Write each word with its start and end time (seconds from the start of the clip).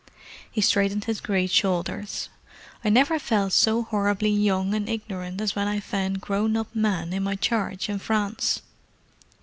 He 0.49 0.61
straightened 0.61 1.03
his 1.03 1.21
great 1.21 1.51
shoulders. 1.51 2.29
"I 2.83 2.89
never 2.89 3.19
felt 3.19 3.53
so 3.53 3.83
horribly 3.83 4.31
young 4.31 4.73
and 4.73 4.89
ignorant 4.89 5.39
as 5.39 5.55
when 5.55 5.67
I 5.67 5.79
found 5.79 6.21
grown 6.21 6.57
up 6.57 6.73
men 6.73 7.13
in 7.13 7.21
my 7.21 7.35
charge 7.35 7.87
in 7.87 7.99
France." 7.99 8.63